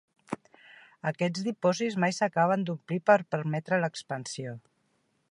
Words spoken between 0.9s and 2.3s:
Aquests dipòsits mai